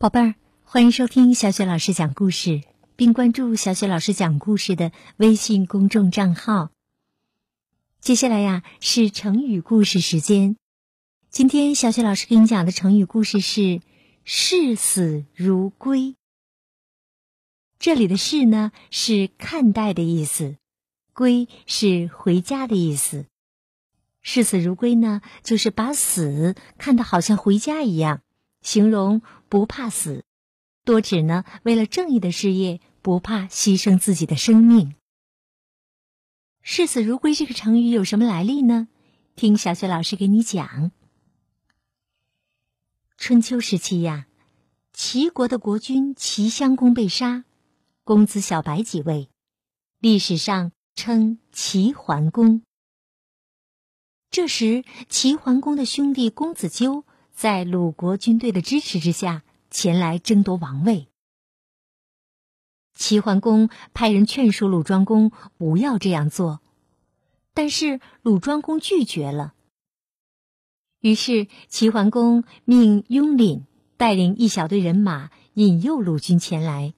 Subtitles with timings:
[0.00, 2.62] 宝贝儿，欢迎收听小雪老师讲故事，
[2.94, 6.70] 并关注小雪老师讲故事的微信公众账号。
[8.00, 10.56] 接下来呀，是成语故事时间。
[11.30, 13.80] 今天小雪老师给你讲的成语故事是
[14.22, 16.14] “视死如归”。
[17.80, 20.58] 这里的“视”呢是看待的意思
[21.12, 23.26] ，“归”是回家的意思。
[24.22, 28.22] 视死如归呢，就是把死看得好像回家一样，
[28.62, 30.24] 形容不怕死，
[30.84, 34.94] 多指呢为了正义的事业不怕牺牲自己的生命。
[36.62, 38.88] 视死如归这个成语有什么来历呢？
[39.34, 40.90] 听小雪老师给你讲。
[43.16, 44.26] 春秋时期呀，
[44.92, 47.44] 齐国的国君齐襄公被杀，
[48.04, 49.28] 公子小白即位，
[49.98, 52.62] 历史上称齐桓公。
[54.30, 57.04] 这时，齐桓公的兄弟公子纠
[57.38, 61.06] 在鲁国军队的支持之下前来争夺王位。
[62.96, 66.58] 齐桓公派人劝说鲁庄公不要这样做，
[67.54, 69.54] 但是鲁庄公拒绝了。
[70.98, 73.62] 于是，齐桓公命雍廪
[73.96, 76.92] 带领一小队人马引诱鲁军前来，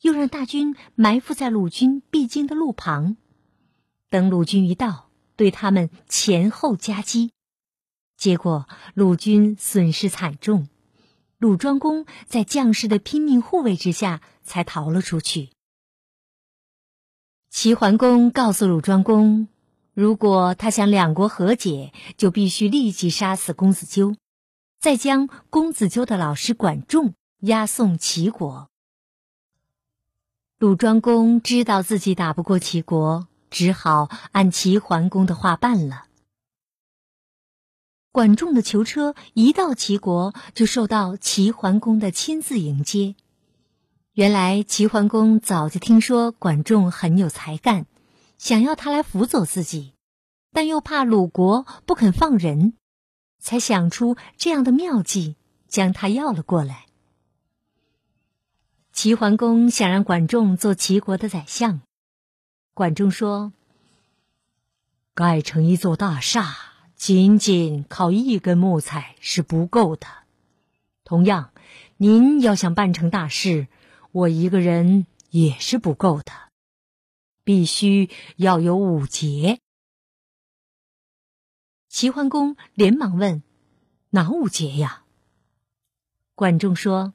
[0.00, 3.18] 又让大军埋伏在鲁军必经的路旁，
[4.08, 5.10] 等鲁军一到。
[5.36, 7.32] 对他们前后夹击，
[8.18, 10.68] 结果鲁军损失惨重，
[11.38, 15.50] 鲁庄公在将士的拼命护卫之下才逃了出去。
[17.48, 19.48] 齐桓公告诉鲁庄公，
[19.94, 24.16] 如果他想两国和解，就必须立即杀死公子纠，
[24.80, 28.68] 再将公子纠的老师管仲押送齐国。
[30.58, 33.28] 鲁庄公知道自己打不过齐国。
[33.50, 36.07] 只好按齐桓公的话办了。
[38.18, 43.14] 管仲的囚车一到齐国，就受到齐桓公的亲自迎接。
[44.12, 47.86] 原来齐桓公早就听说管仲很有才干，
[48.36, 49.92] 想要他来辅佐自己，
[50.50, 52.72] 但又怕鲁国不肯放人，
[53.38, 55.36] 才想出这样的妙计，
[55.68, 56.86] 将他要了过来。
[58.92, 61.82] 齐桓公想让管仲做齐国的宰相。
[62.74, 63.52] 管仲说
[65.14, 66.56] ：“盖成一座大厦，
[66.98, 70.06] 仅仅靠一根木材是不够的。
[71.04, 71.52] 同样，
[71.96, 73.68] 您要想办成大事，
[74.12, 76.32] 我一个人也是不够的，
[77.44, 79.60] 必须要有五节。”
[81.88, 83.42] 齐桓公连忙问
[84.10, 85.04] ：“哪五节呀？”
[86.34, 87.14] 管仲说：“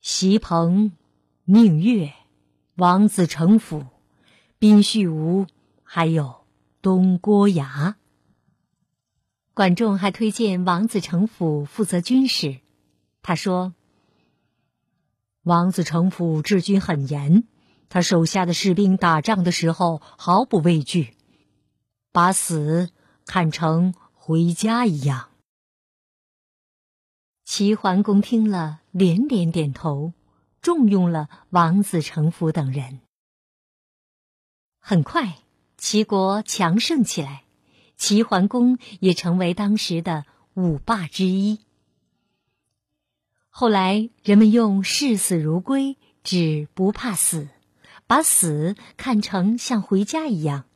[0.00, 0.92] 席鹏、
[1.44, 2.12] 宁越。”
[2.76, 3.86] 王子成府、
[4.58, 5.46] 宾绪吴，
[5.82, 6.44] 还有
[6.82, 7.96] 东郭牙。
[9.56, 12.60] 管仲还推荐王子成府负责军事。
[13.22, 13.72] 他说
[15.44, 17.44] ：“王子成府治军很严，
[17.88, 21.16] 他手下的士兵打仗的时候毫不畏惧，
[22.12, 22.90] 把死
[23.24, 25.30] 看成回家一样。”
[27.46, 30.12] 齐桓公听了，连连点头。
[30.60, 33.00] 重用了王子成府等人。
[34.80, 35.38] 很快，
[35.78, 37.45] 齐国强盛起来，
[37.96, 40.24] 齐桓公也成为当时的
[40.54, 41.60] 五霸之一。
[43.48, 47.48] 后来，人们用“视死如归”指不怕死，
[48.06, 50.66] 把死看成像回家一样，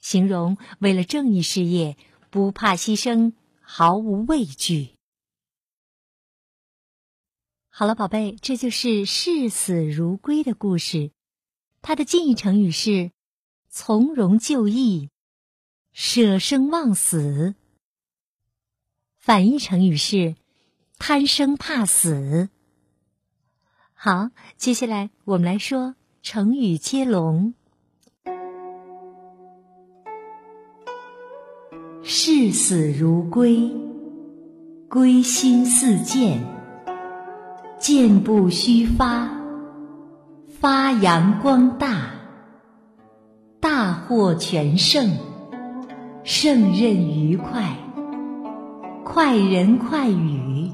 [0.00, 1.96] 形容为了正义事业
[2.28, 4.90] 不怕牺牲，毫无畏惧。
[7.68, 11.10] 好了，宝贝，这就是视死如归的故事。
[11.80, 13.12] 它的近义成语是
[13.68, 15.10] 从容就义、
[15.98, 17.54] 舍生忘死；
[19.18, 20.34] 反义成语是
[20.98, 22.50] 贪生怕死。
[23.94, 27.54] 好，接下来我们来说成语接龙：
[32.02, 33.74] 视死如归，
[34.90, 36.44] 归心似箭。
[37.80, 39.30] 箭不虚发，
[40.60, 42.10] 发扬光大，
[43.60, 45.16] 大获全胜，
[46.28, 47.62] 胜任愉快，
[49.04, 50.72] 快人快语，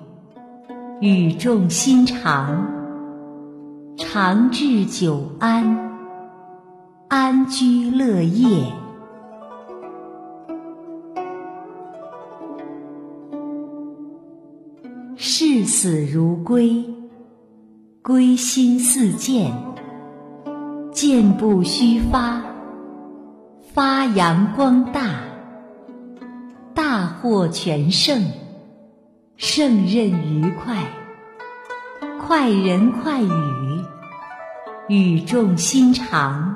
[1.02, 2.66] 语重心长，
[3.98, 5.92] 长治久安，
[7.08, 8.64] 安居乐业。
[15.16, 16.82] 视死如归，
[18.00, 19.52] 归心似箭，
[20.92, 22.40] 箭不虚发，
[23.74, 25.10] 发扬光大，
[27.22, 28.20] 获全胜，
[29.36, 30.82] 胜任愉快，
[32.20, 33.30] 快人快语，
[34.88, 36.52] 语重心长，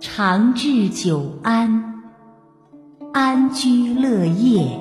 [0.00, 2.02] 长治久安，
[3.12, 4.76] 安居乐业。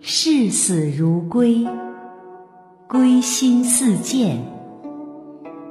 [0.00, 1.64] 视死如归，
[2.88, 4.36] 归心似箭，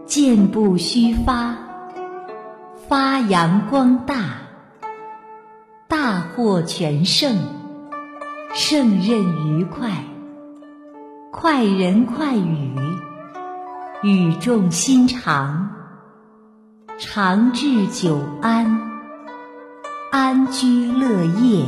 [0.06, 1.54] 箭不虚发，
[2.92, 4.42] 发扬光大，
[5.88, 7.38] 大获全胜，
[8.54, 10.04] 胜任愉快，
[11.32, 12.76] 快人快语，
[14.04, 15.70] 语重心长，
[17.00, 18.82] 长治久安，
[20.12, 21.66] 安居乐业。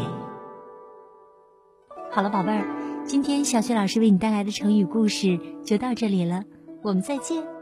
[2.11, 2.65] 好了，宝贝儿，
[3.05, 6.43] 今天小雪老师为你带来的成语故事就到这里了，
[6.81, 7.52] 我们再见。